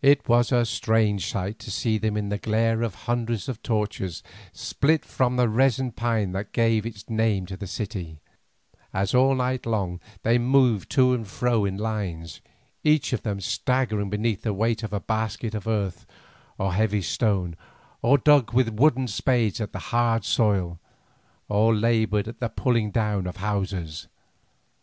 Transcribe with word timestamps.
It 0.00 0.26
was 0.30 0.50
a 0.50 0.64
strange 0.64 1.26
sight 1.30 1.58
to 1.58 1.70
see 1.70 1.98
them 1.98 2.16
in 2.16 2.30
the 2.30 2.38
glare 2.38 2.80
of 2.80 2.94
hundreds 2.94 3.50
of 3.50 3.62
torches 3.62 4.22
split 4.54 5.04
from 5.04 5.36
the 5.36 5.46
resin 5.46 5.92
pine 5.92 6.32
that 6.32 6.54
gave 6.54 6.86
its 6.86 7.10
name 7.10 7.44
to 7.44 7.58
the 7.58 7.66
city, 7.66 8.22
as 8.94 9.14
all 9.14 9.34
night 9.34 9.66
long 9.66 10.00
they 10.22 10.38
moved 10.38 10.88
to 10.92 11.12
and 11.12 11.28
fro 11.28 11.66
in 11.66 11.76
lines, 11.76 12.40
each 12.82 13.12
of 13.12 13.24
them 13.24 13.42
staggering 13.42 14.08
beneath 14.08 14.40
the 14.40 14.54
weight 14.54 14.82
of 14.82 14.94
a 14.94 15.00
basket 15.00 15.54
of 15.54 15.66
earth 15.68 16.06
or 16.56 16.68
a 16.70 16.74
heavy 16.74 17.02
stone, 17.02 17.54
or 18.00 18.16
dug 18.16 18.54
with 18.54 18.70
wooden 18.72 19.06
spades 19.06 19.60
at 19.60 19.72
the 19.74 19.80
hard 19.92 20.24
soil, 20.24 20.80
or 21.50 21.74
laboured 21.74 22.26
at 22.26 22.40
the 22.40 22.48
pulling 22.48 22.90
down 22.90 23.26
of 23.26 23.36
houses. 23.36 24.08